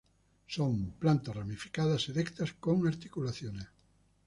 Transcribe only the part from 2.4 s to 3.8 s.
con articulaciones.